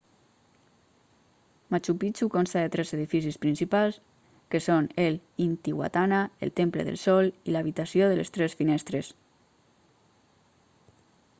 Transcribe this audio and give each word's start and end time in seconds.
machu 1.71 1.93
picchu 2.01 2.25
consta 2.35 2.59
de 2.63 2.71
tres 2.73 2.89
edificis 2.97 3.41
principals 3.43 3.93
que 4.51 4.61
són 4.67 4.87
el 5.05 5.19
intihuatana 5.45 6.21
el 6.47 6.53
temple 6.61 6.87
del 6.89 6.97
sol 7.03 7.31
i 7.51 7.55
l'habitació 7.55 8.09
de 8.13 8.17
les 8.21 8.33
tres 8.39 8.57
finestres 8.63 9.13